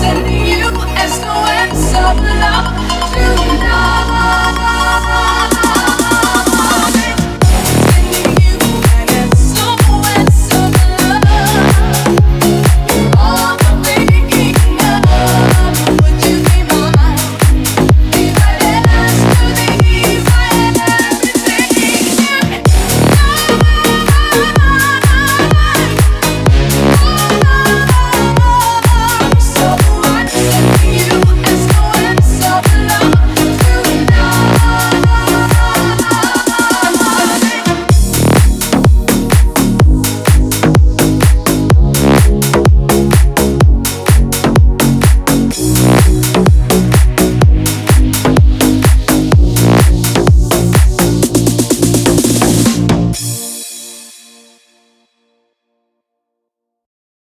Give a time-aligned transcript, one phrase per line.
[0.00, 3.19] sending you SOS of love.